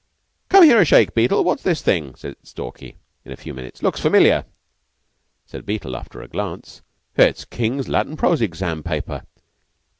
[0.49, 1.43] "Come here a shake, Beetle.
[1.43, 3.83] What's this thing?" said Stalky, in a few minutes.
[3.83, 4.45] "Looks familiar."
[5.45, 6.81] Said Beetle, after a glance:
[7.15, 8.81] "It's King's Latin prose exam.
[8.81, 9.27] paper.